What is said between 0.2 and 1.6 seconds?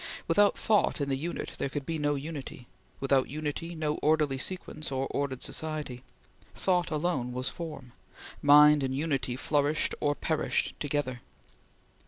Without thought in the unit,